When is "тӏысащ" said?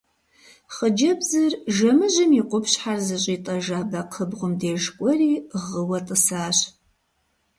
6.05-6.57